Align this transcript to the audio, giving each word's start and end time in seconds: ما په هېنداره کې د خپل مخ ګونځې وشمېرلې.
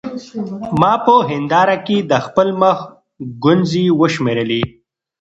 ما 0.79 0.93
په 1.05 1.15
هېنداره 1.29 1.75
کې 1.85 1.97
د 2.11 2.13
خپل 2.25 2.47
مخ 2.61 2.77
ګونځې 3.43 3.85
وشمېرلې. 3.99 4.63